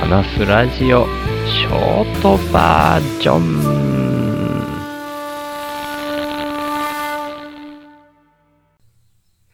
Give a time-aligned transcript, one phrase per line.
[0.00, 1.04] 話すラジオ
[1.46, 3.60] ショートバージョン。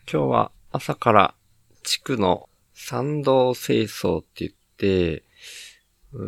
[0.08, 1.34] 今日は朝から
[1.82, 5.24] 地区の参道清掃って言って、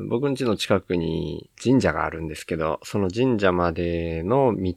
[0.09, 4.74] 僕ん家の近くに神社があるんですけど、その神社までの道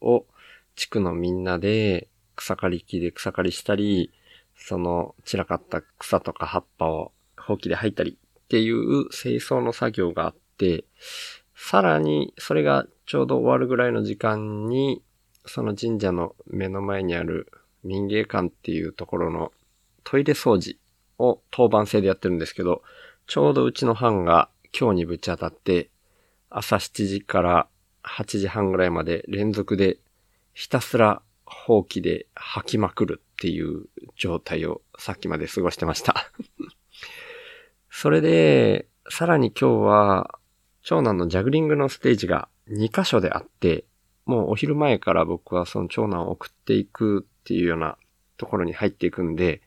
[0.00, 0.26] を
[0.74, 4.10] 地区のみんなで草刈り機で草刈りしたり、
[4.56, 8.18] その散らかった草とか葉っぱをほうきで吐いたり
[8.52, 10.84] っていう清掃の作業があって、
[11.56, 15.02] さらにそれがちょうど終わるぐらいの時間に、
[15.46, 17.50] その神社の目の前にある
[17.82, 19.52] 民芸館っていうところの
[20.04, 20.76] トイレ掃除
[21.18, 22.82] を当番制でやってるんですけど、
[23.26, 25.88] ちょうどうちの班が今日にぶち当たって、
[26.50, 27.68] 朝7時から
[28.04, 29.96] 8時半ぐらいまで連続で
[30.52, 36.30] ひたすらほうきで吐きまくるっていう状態をさっきまで過ごしてました。
[37.94, 40.38] それで、さらに今日は、
[40.80, 43.84] 長男のジャグリングのステージが2箇所であって、
[44.24, 47.98] もうお昼前から僕はその長男を送っていくっていうような
[48.38, 49.60] ところに入っていくんで、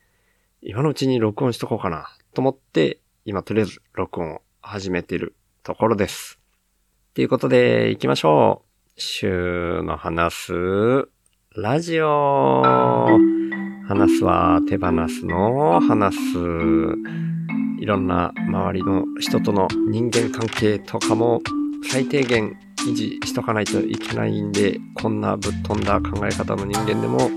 [0.64, 6.40] 今のうちに録音しとこうかなと思って、今とりあえず録音を始めてるところです。
[7.14, 8.64] ということで、行きましょ
[8.98, 9.00] う。
[9.00, 10.54] 週の話す、
[11.56, 12.64] ラジオ。
[13.88, 17.45] 話すは手放すの話す。
[17.86, 21.44] いろんな周りの人との人間関係とかも
[21.88, 27.30] 最低限維持しとかないといけないんで、こんなぶっ飛んだ考え方の人間でも、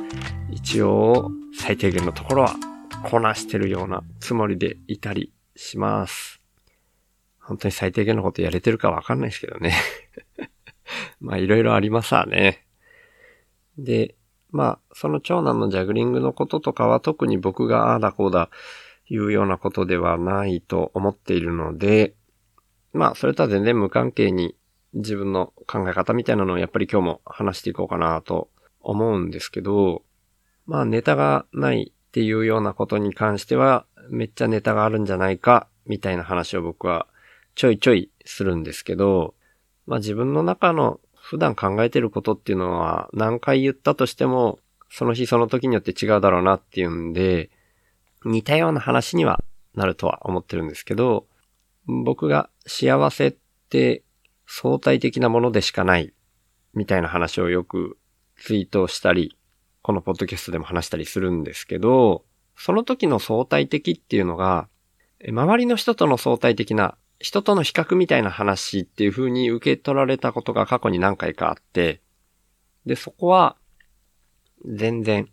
[0.50, 2.56] 一応最低限のところは
[3.04, 6.40] こなしてるようなつもりでいたりします。
[7.42, 9.74] 本当に最低限のことやれてるかわかんないですけどね。
[11.20, 12.64] まあいろいろありますわね。
[13.76, 14.14] で、
[14.50, 18.48] まあその長男のジャグリングのこととかは特に僕がああだこうだ
[19.08, 22.14] いうようなことではないと思っているので、
[22.92, 24.54] まあそれとは全然無関係に
[24.94, 28.50] 自分の考え方みたいなのをやっぱり今日も話していこうかなと
[28.80, 30.02] 思うんですけど、
[30.66, 37.06] まあネタがないっていうようなことに関しては、めっちゃネタがあるんじゃないか、みたいな話を僕は
[37.54, 39.34] ちょいちょいするんですけど、
[39.86, 44.58] まあ自分の中の普段考えてることっていうのは何回言ったとしても、
[44.90, 47.50] その日その時によって違うだろうなっていうんで、
[48.28, 49.42] 似たような話には
[49.74, 51.26] なるとは思ってるんですけど、
[51.86, 53.36] 僕が幸せっ
[53.70, 54.04] て
[54.46, 56.12] 相対的なものでしかない、
[56.74, 57.98] みたいな話をよく
[58.36, 59.36] ツイートしたり、
[59.82, 62.24] このポッドキャストでも話したりするんですけど、
[62.56, 64.68] その時の相対的っていうのが、
[65.26, 72.00] 周りの人との相対的な、人との比較みたいな話っていう風に受け取られたことが過去に何回かあって、
[72.86, 73.56] で、そこは、
[74.64, 75.28] 全然、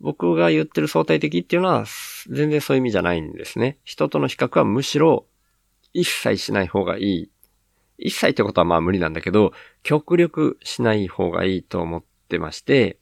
[0.00, 1.84] 僕が言ってる相対的っていうのは、
[2.28, 3.78] 全然そういう意味じゃないんですね。
[3.84, 5.26] 人との比較はむしろ、
[5.92, 7.30] 一切しない方がいい。
[7.98, 9.52] 一切ってことはまあ無理なんだけど、
[9.82, 12.98] 極力しない方がいいと思ってまして、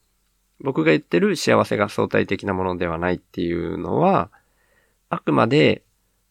[0.61, 4.31] 僕が言ってる幸せが相対的なものではないっていうのは、
[5.09, 5.85] あくまで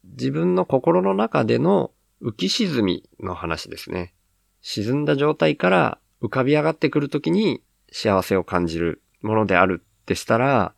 [0.04, 1.92] 自分の心の中での
[2.22, 4.14] 浮き沈みの話ですね。
[4.62, 10.74] 沈んだ状態から浮かび上がってくるときに幸せを感じるものであるってしたら、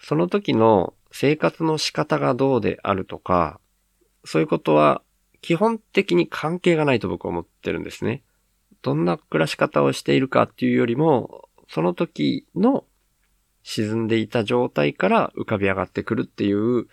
[0.00, 3.60] その時の生活の仕方がどうであるとか、
[4.24, 5.02] そういうことは
[5.42, 8.22] 基本的に関係がないと僕は思ってるんですね。
[8.80, 12.86] どんな暮らし方をしているかっていうよりも、その時の
[13.62, 16.86] 沈んでいた状態から浮かび上がってくるっていう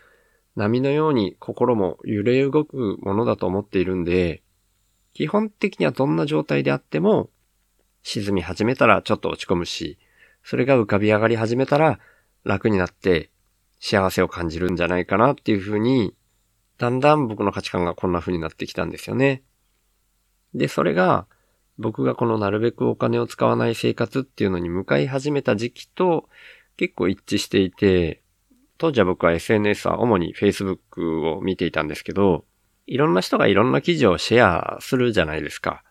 [0.58, 4.44] 波のように心も揺れ動くものだと思っているんで、
[5.14, 7.30] 基本的にはどんな状態であっても
[8.04, 9.98] 沈み始めたらちょっと落ち込むし、
[10.44, 12.00] それが浮かび上がり始めたら
[12.44, 13.30] 楽になって
[13.80, 16.16] 幸せを感じるんじゃないかなっていうふうに、
[16.78, 19.44] だんだん僕の価値観がこんな風になってきたんですよね。
[20.54, 21.28] で、それが
[21.78, 26.30] 僕がこのなるべくお金を使わない生活っていうのに向かい始めた時期と
[26.78, 28.22] 結構一致していて、
[28.78, 32.46] 当時は僕は SNS は主に Facebook を見ていたんですけど、
[32.88, 35.84] いろんな人がいろんな記事をシェアするじゃないですか。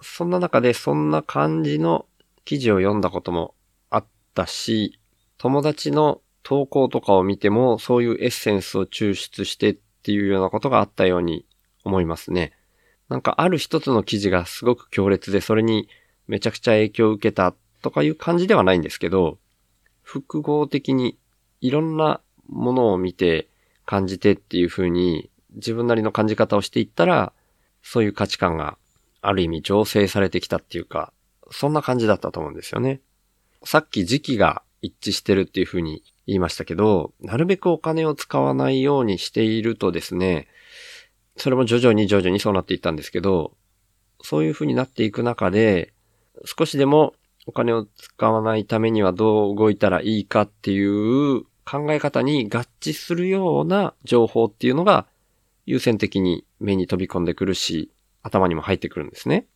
[0.00, 2.06] そんな中でそんな感じの
[2.44, 3.54] 記事を読んだことも
[4.32, 4.98] ったし、
[5.36, 11.44] 友達の投稿とかを見てもそういうエッセンスを抽出してっていうようなことがあったように
[11.84, 12.52] 思いますね。
[13.08, 15.88] なんかある一つの記事がすごく強烈でそれに
[16.26, 19.38] めちゃくちゃ影響を受けたとかいう感じではないんですけど、
[20.02, 21.18] 複合的に
[21.60, 23.48] いろんなものを見て
[23.84, 27.32] 感じてっていう風に自分なりの感じ方をしていったら、
[27.82, 28.78] そういう価値観が
[29.20, 31.12] ある意味醸成されてきたっていうか、
[31.50, 33.00] そんな感じだったと思うんですよね。
[33.64, 40.48] さっき時期が一致してるっていう風に言いましたけど、なるべくお金を使わないようにしているとですね、
[41.36, 43.56] それも徐々に徐々にそうなっていったんですけど、
[44.22, 45.92] そういう風になっていく中で、
[46.44, 47.14] 少しでも
[47.46, 55.06] お金を使わないためにはどう動いたらいいかっていう考え方に合致するような情報っていうのが
[55.66, 57.90] 優先的に目に飛び込んでくるし、
[58.22, 59.46] 頭にも入ってくるんですね。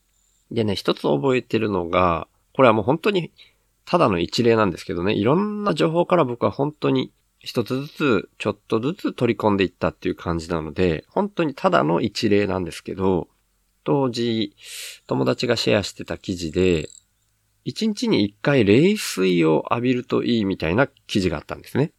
[0.50, 3.32] でね、一つ覚えてるのが、これはもう本当に
[3.86, 13.28] ただの一例なんですけどね、いろんな情報から僕は本当に一つずつ、ちょっとずつ取り込んでいったっていう感じなので、本当にただの一例なんですけど、
[13.84, 14.56] 当時、
[15.06, 16.88] 友達がシェアしてた記事で、
[17.64, 21.92] 一日に一回冷水を浴びるといいみたいな記事があったんですね。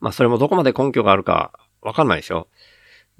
[0.00, 2.48] まあそれもどこまで根拠があるかわかんないですよ。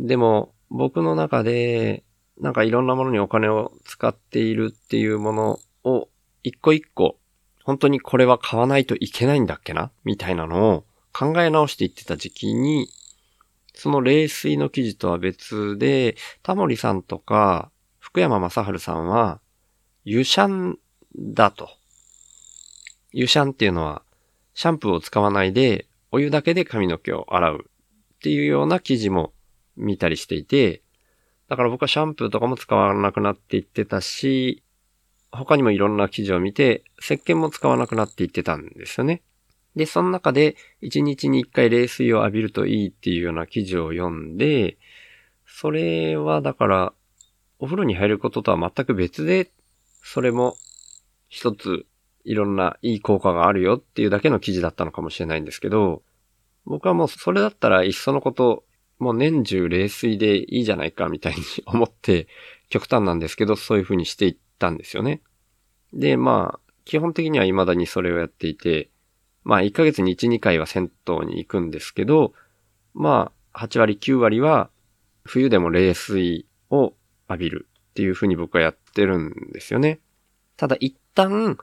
[0.01, 2.03] でも僕の中で
[2.41, 6.09] なんかいろんなものにお金を使っているっていうものを
[6.43, 7.17] 一個一個
[7.65, 9.91] 本当にこれは買わないといけないんだっけな？
[10.05, 12.89] みたいなのを考え直していってた時期に、
[13.75, 19.41] その冷水の記事とは別で、タモリさんとか福山雅治さんは、
[20.05, 20.79] 湯シャン
[21.17, 21.71] だと。
[23.13, 24.03] 湯シャンっていうのは、
[24.53, 29.33] シャンプーを使わないで、お湯だけで髪の毛を洗うっていうような記事も
[29.77, 30.83] 見たりしていて、
[31.49, 34.63] だから僕はシャンプーとかも使わなくなっていってたし、
[35.37, 39.23] 他にもいろんな記事を見て、石鹸も使わなくなっていってたんですよね。
[39.77, 44.79] で、その中で、1日に1回冷水を浴びるといいっていうような記事を読んで、
[45.47, 46.93] それはだから、
[47.59, 49.51] お風呂に入ることとは全く別で、
[50.03, 50.57] それも
[51.29, 51.87] 一つ
[52.25, 56.03] いろんないい効果があるよっていうだけの記事だったのかもしれないんですけど、
[56.65, 58.65] 僕はもうそれだったらいっそのこと、
[58.99, 62.29] もう年中冷水でいいじゃないかみたいに思って、
[62.69, 65.21] 極端なんですけど、そういう風にしていったんですよね。
[65.93, 68.91] で、まあ、基本的には未だにそれをやっていて、
[69.45, 72.33] まあ、1ヶ月に1、2回は銭湯に行くんですけど、
[72.95, 74.71] まあ、8割、9割は、
[75.25, 76.95] 冬でも冷水を
[77.29, 80.01] 浴びるっていう風に僕はやってるんですよね。
[80.57, 81.59] ただ一旦、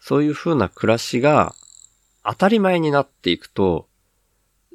[0.00, 1.54] そういう風な暮らしが
[2.24, 3.88] 当たり前になっていくと、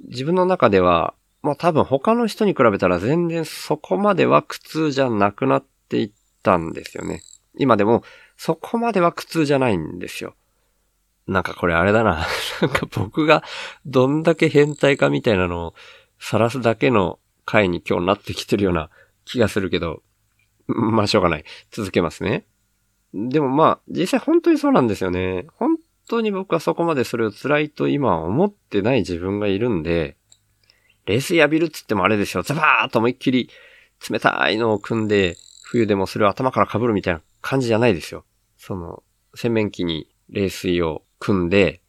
[0.07, 6.11] 自分の中では、まあ多分他の人に比べたら全然そこまでは苦痛じゃなくなっていっ
[6.43, 7.23] たんですよね。
[7.57, 8.03] 今でも
[8.37, 10.35] そこまでは苦痛じゃないんですよ。
[11.27, 12.25] なんかこれあれだな。
[12.61, 13.43] なんか僕が
[13.85, 15.75] どんだけ変態かみたいなのを
[16.19, 18.89] 晒すだけの回に今日なってきてるような
[19.25, 20.01] 気がするけど、
[20.67, 21.45] まあしょうがない。
[21.71, 22.45] 続けますね。
[23.13, 25.45] でもまあ、実際本当にそうなんですよね。
[25.55, 25.77] 本
[26.07, 30.17] 当に僕はそこまでそれを辛いと今は思ってない自分がいるんで、
[31.05, 32.43] 冷水浴びるっつってもあれですよ。
[32.43, 33.49] ザバーっと思いっきり
[34.09, 38.25] 冷たいのを組んで、冬でもそれを頭から被るみたいな感じじゃないですよ。
[38.57, 39.03] その、
[39.35, 41.81] 洗面器に冷水を組んで、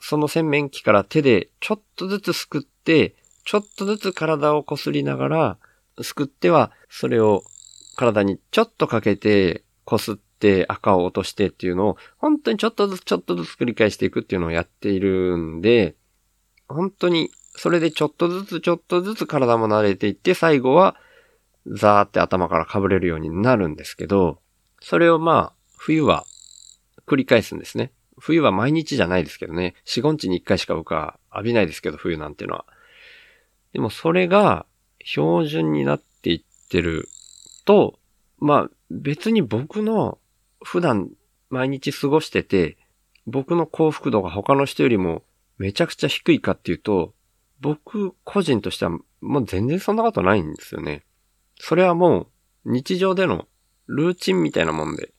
[0.00, 3.14] その洗面器から手でちょっとずつすくって、
[3.44, 5.58] ちょっとずつ体をこすりながら、
[6.02, 7.44] すくっては、それを
[7.96, 15.94] 体にちょっとかけて、こすって赤を落としてっていうのを、本当にちょっとずつちょっとずつ繰り返していくっていうのをやっているんで、
[16.68, 20.96] 本当にそれでちょっとずつちょっとずつ体も慣れていって、最後は
[21.66, 24.40] ザーって頭からかぶれるようになるんですけど、
[24.84, 26.26] それをまあ、冬は
[27.06, 27.90] 繰り返すんですね。
[28.18, 29.74] 冬は毎日じゃないですけどね。
[29.86, 32.66] 四五日に一回しか僕は浴びないですけど、冬なんていうのは。
[33.72, 34.66] でもそれが
[35.02, 37.08] 標準になっていってる
[37.64, 37.98] と、
[38.38, 40.18] まあ別に僕の
[40.62, 41.08] 普段
[41.48, 42.76] 毎日過ごしてて、
[43.26, 45.22] 僕の幸福度が他の人よりも
[45.56, 47.14] めちゃくちゃ低いかっていうと、
[47.60, 51.06] 僕個人としてはもう全然そんなことないんですよね。
[51.58, 52.28] それはも
[52.66, 53.48] う日常での
[53.86, 55.12] ルーチンみたいなもんで、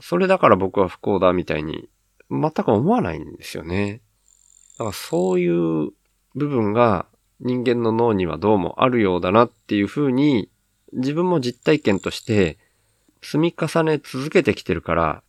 [0.00, 1.88] それだから僕は不幸だみたいに
[2.30, 4.00] 全く思わないんですよね。
[4.78, 5.90] だからそういう
[6.34, 7.06] 部分が
[7.40, 10.50] 人間の脳にはどうもあるようだなっていうふうに
[10.92, 12.58] 自分も実体験として
[13.22, 15.22] 積み重ね続けてきてるから、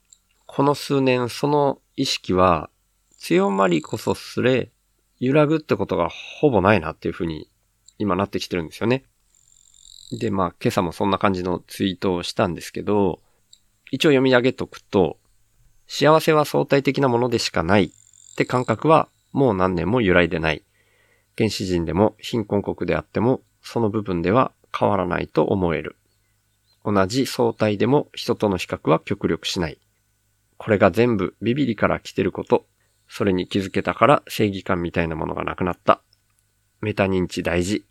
[0.45, 2.69] この数年その意識は
[3.17, 4.71] 強まりこそすれ
[5.19, 7.49] 揺らぐってことがほぼないなっていうふうに
[7.99, 9.05] 今なってきてるんですよね。
[10.11, 13.19] で、まあ今朝もそんな感じのツイートをしたんですけど、
[13.91, 15.17] 一応読み上げとくと、
[15.87, 20.63] 幸せは相対的なものでしかないって感覚はもう何年も揺らいでない。
[21.37, 25.97] 原始人でも貧困国であってもその部分では変わらないと思える。
[26.83, 29.79] 同じ相対でも人との比較は極力しない。
[30.57, 32.65] これが全部ビビリから来てること。
[33.07, 36.01] それに気づけたから正義感みたいなものがなくなった。
[36.79, 37.85] メタ認知大事。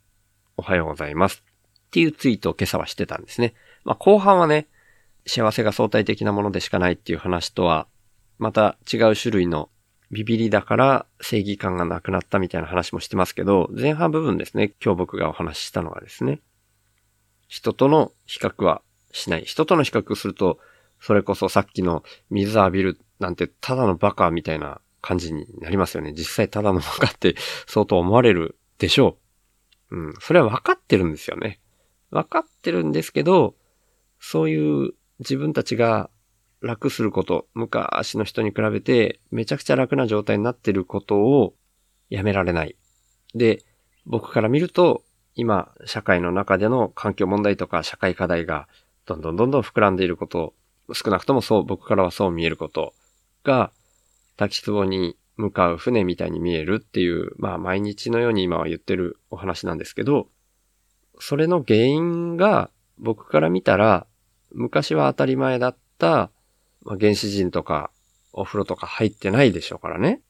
[0.57, 1.50] おはようございます。
[1.91, 3.53] っていうツイートを今朝はしてたんですね。
[3.85, 4.69] まあ後半はね、
[5.27, 7.89] 幸せが相対的なものでしかないっていう話とは、
[8.39, 9.69] また違う種類の
[10.13, 16.41] ビビリだから正義感がなくなったみたいな話もしてますけど、前半部分ですね、今日僕がお話ししたのがですね。
[17.49, 19.43] 人との比較はしない。
[19.43, 20.61] 人との比較すると、
[21.01, 26.13] それこそさっきの水浴びるなんてただのバカみたいな感じになりますよね。
[26.13, 27.35] 実際ただのバカって
[27.67, 29.19] 相当思われるでしょ
[29.91, 29.97] う。
[29.97, 30.15] うん。
[30.21, 31.59] それは分かってるんですよね。
[32.11, 33.55] 分かってるんですけど、
[34.19, 36.11] そういう自分たちが
[36.61, 41.55] 楽すること、昔の人に比べてめちゃくちゃ楽な状態になってることを
[42.11, 42.77] やめられない。
[43.35, 43.65] で、
[44.07, 45.03] 僕から見ると、
[45.35, 48.69] 今、社会の中での環境問題とか社会課題が
[49.07, 50.55] どんどんどんどん膨らんでいること、
[50.93, 52.95] 少なくともそう、僕からはそう見えること
[53.45, 53.73] が、
[54.37, 60.29] 滝壺に向かう船みたいに見えるっていう、まあ毎日のように今は言ってるお話なんですけど、
[61.21, 64.07] それの原因が僕から見たら、
[64.53, 66.31] 昔は当たり前だった、
[66.83, 67.91] まあ、原始人とか
[68.33, 70.23] お風呂とか入ってないでしょうからね。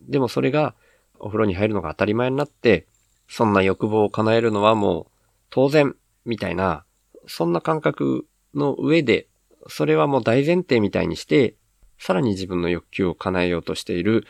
[0.00, 0.74] でもそれが
[1.18, 2.86] お風呂に入るのが当たり前になって、
[3.28, 5.12] そんな欲望を叶えるのはもう
[5.50, 6.84] 当然みたいな、
[7.26, 9.28] そんな感覚の上で、
[9.68, 11.56] それはもう大前提みたいにして、
[11.98, 14.26] さらに自分の欲求を叶えようとしている、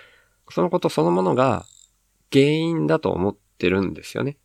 [0.50, 1.66] そのことそのものが
[2.32, 4.38] 原因だと思ってるんですよね。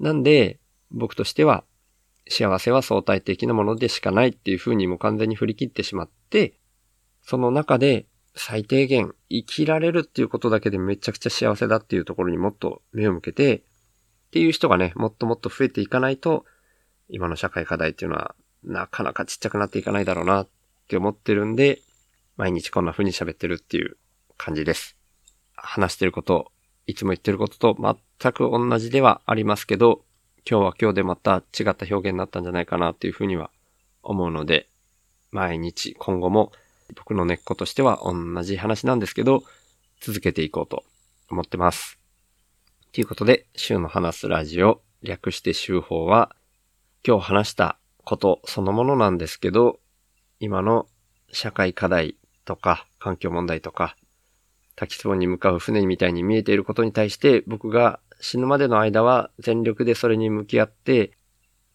[0.00, 0.58] なんで、
[0.90, 1.64] 僕としては、
[2.28, 6.54] 幸せは相対的なものでしかないっていうふうにも完全に振り切ってしまって、
[7.22, 13.60] その中で最低限生きられるっていうことだけでめちゃくちゃ幸せだっていうところにもっと目を向けて、っ
[14.32, 16.44] ていう人がね、もっともっと増えていかないと、
[17.08, 18.34] 今の社会課題っていうのは
[18.64, 20.48] なかなかちっちゃくなっていかないだろうなっ
[20.88, 21.80] て思ってるんで、
[22.36, 23.96] 毎日こんな風に喋ってるっていう
[24.36, 24.96] 感じです。
[25.54, 26.50] 話してること、
[26.86, 30.04] いつも言ってることと全く同じではありますけど、
[30.48, 33.50] 今日は今日でまた違った表現になったんじゃないかなっていうふうには
[34.02, 34.68] 思うので、
[35.30, 36.52] 毎日今後も
[36.94, 39.42] 僕の根っことしては同じ話なんですけど、
[40.00, 40.84] 続けていこうと
[41.30, 41.98] 思ってます。
[42.92, 46.36] ということで、週の話すラジオ、略して週報は、
[47.06, 49.80] 今日話したことそのものなんですけど、
[50.38, 50.86] 今の
[51.32, 53.96] 社会課題とか環境問題とか、
[54.76, 61.12] 滝壺に向かう船みたいに見えていることに対して僕が死ぬまでの間は全力でそれに向き合って、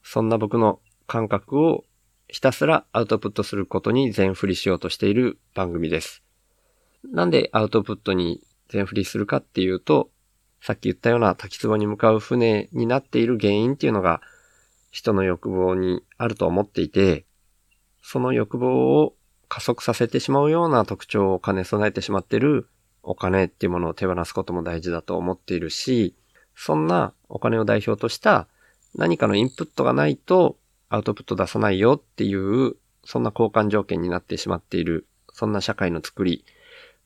[0.04, 1.84] そんな僕の感覚を
[2.28, 6.24] ひたすらアウトプットすることに全振りしようとしている番組です。
[7.04, 10.10] なんでアウトプットに全振りするかっていうと、
[10.62, 14.22] さっき言ったような滝壺に向かう船になっている原因っていうのが
[14.92, 17.26] 人の欲望にあると思っていて、
[18.02, 19.16] その欲望を
[19.48, 22.68] 加速させてしまうような特徴を兼ね備えてしまっている
[23.10, 26.14] お金っていうものを手放すことも大事だと思っているし、
[26.56, 28.48] そんなお金を代表とした
[28.94, 30.58] 何かのインプットがないと
[30.90, 36.46] アウトプット出さないよっていう、そんな交換条件になってしまっている、そんな社会の作り、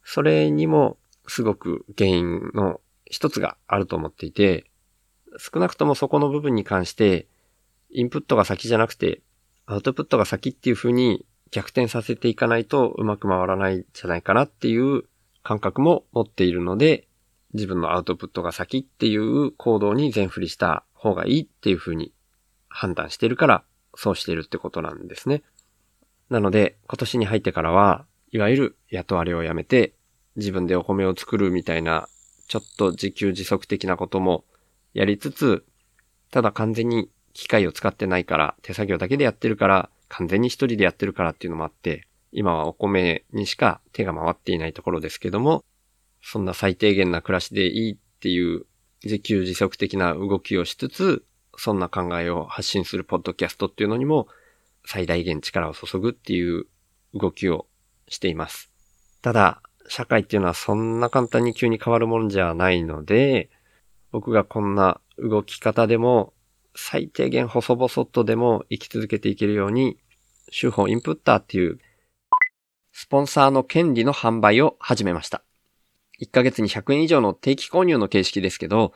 [0.04, 4.66] それにもすごく原因の一つがあると思っていて、
[5.38, 7.28] 少なくともそこの部分に関して、
[7.92, 9.22] インプットが先じゃなくて、
[9.68, 15.06] アウトプットが先っていう風に逆転させていかないとうまく回らないんじゃないかなっていう
[15.44, 17.08] 感覚も持っているので、
[17.54, 22.14] 自分のアウトプットが先っていう行動に全振りした方がいいっていうふうに
[22.70, 23.64] 判断してるから、
[23.96, 25.44] そうしてるってことなんですね。
[26.30, 29.94] なので、今年に入ってからは、いわゆる雇われをやめて、
[30.36, 32.08] 自分でお米を作るみたいな、
[32.48, 34.46] ちょっと自給自足的なことも
[34.94, 35.66] やりつつ、
[36.32, 45.64] ただ完全に機械を使ってないから、手作業だけでやってるから、完全に一人でやってるからっていうのもあって、今はお米にしか手が回っていないところですけども、
[46.22, 48.66] そんな最低限な暮らしでいいっていう
[49.04, 51.26] 自給自足的な動きをしつつ、
[51.58, 54.28] そんな考えを発信するポッドキャストっていうのにも
[54.86, 56.66] 最大限力を注ぐっていう
[57.14, 57.68] 動きを
[58.08, 58.72] しています。
[59.22, 63.50] ただ、社会っていうのはそんな簡単に急に変わるもんじゃないので、
[64.12, 66.34] 僕がこんな動き方でも
[66.76, 69.98] 最低限細々とでも生き続けていけるように、
[70.52, 71.80] 手法インプッターっていう
[72.94, 75.44] スポンサーの権利の販売を始めました。
[76.22, 78.94] 1ヶ月に100円以上の定期購入の形式ですけど、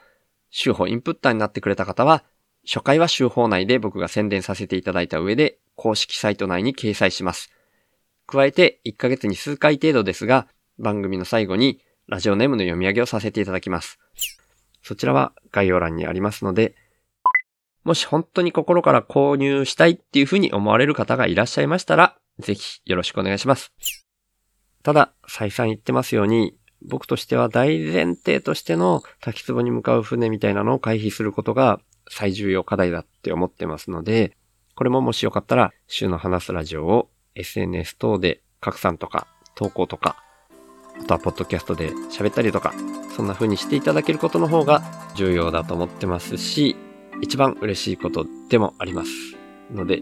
[0.49, 2.23] 週報インプッターになってくれた方は、
[2.65, 7.51] 初回は週報内で僕が宣伝させていただいた上で、公式サイト内に掲載します。
[8.27, 13.99] 加えて、1ヶ月に数回程度ですが、番組の最後にラジオネームの読み上げをさせていただきます。
[14.83, 16.75] そちらは概要欄にありますので、
[17.83, 23.71] もし本当に心から購入したいっていうふうに思われる方がいらっしゃいましたら、ぜひよろしくお願いします。
[24.83, 31.79] ただ、再三言ってますように、僕としては大前提としての滝壺に向かう船みたいなのを回避することが
[32.09, 34.37] 最重要課題だって思ってますので、
[34.75, 40.17] これももしよかったら、週の話すラジオを SNS 等で拡散とか投稿とか、
[40.99, 42.73] あとはポッドキャストで喋ったりとか、
[43.15, 44.83] そんな風にしていただけることの方が
[45.15, 46.75] 重要だと思ってますし、
[47.21, 49.09] 一番嬉しいことでもあります。
[49.71, 50.01] ので、